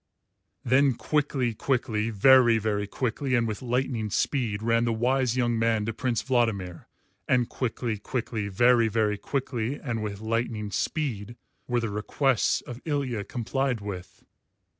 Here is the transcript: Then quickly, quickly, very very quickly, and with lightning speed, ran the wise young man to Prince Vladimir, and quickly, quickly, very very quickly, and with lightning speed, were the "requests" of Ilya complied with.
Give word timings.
Then 0.65 0.95
quickly, 0.95 1.53
quickly, 1.53 2.09
very 2.09 2.57
very 2.57 2.87
quickly, 2.87 3.35
and 3.35 3.47
with 3.47 3.61
lightning 3.61 4.09
speed, 4.09 4.63
ran 4.63 4.83
the 4.83 4.91
wise 4.91 5.37
young 5.37 5.59
man 5.59 5.85
to 5.85 5.93
Prince 5.93 6.23
Vladimir, 6.23 6.87
and 7.27 7.47
quickly, 7.47 7.99
quickly, 7.99 8.47
very 8.47 8.87
very 8.87 9.19
quickly, 9.19 9.79
and 9.79 10.01
with 10.01 10.19
lightning 10.19 10.71
speed, 10.71 11.35
were 11.67 11.79
the 11.81 11.91
"requests" 11.91 12.61
of 12.61 12.81
Ilya 12.85 13.25
complied 13.25 13.79
with. 13.79 14.25